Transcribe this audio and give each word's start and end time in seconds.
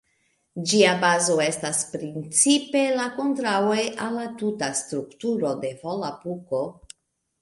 Ĝia 0.69 0.93
bazo 1.03 1.33
estas 1.47 1.81
principe 1.91 2.81
la 2.99 3.05
kontraŭo 3.17 3.77
al 4.07 4.17
la 4.21 4.27
tuta 4.41 4.71
strukturo 4.81 5.53
de 5.67 5.75
Volapuko. 5.85 6.65